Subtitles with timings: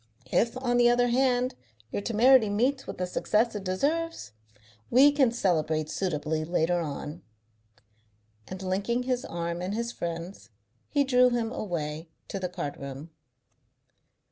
[0.31, 1.53] If, on the other hand,
[1.91, 4.31] your temerity meets with the success it deserves,
[4.89, 7.21] we can celebrate suitably later on."
[8.47, 10.49] And, linking his arm in his friend's,
[10.89, 13.11] he drew him away to the card room.